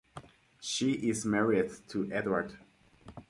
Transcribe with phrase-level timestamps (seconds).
[0.59, 2.57] She is married to Edward.